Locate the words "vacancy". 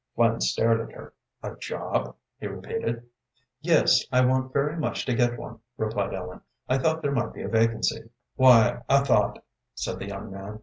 7.47-8.09